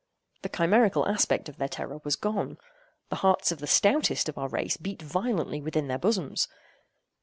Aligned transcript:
The 0.41 0.49
chimerical 0.49 1.07
aspect 1.07 1.47
of 1.47 1.57
their 1.57 1.67
terror 1.67 1.99
was 2.03 2.15
gone. 2.15 2.57
The 3.09 3.17
hearts 3.17 3.51
of 3.51 3.59
the 3.59 3.67
stoutest 3.67 4.27
of 4.29 4.35
our 4.39 4.47
race 4.49 4.75
beat 4.77 4.99
violently 5.03 5.61
within 5.61 5.89
their 5.89 5.99
bosoms. 5.99 6.47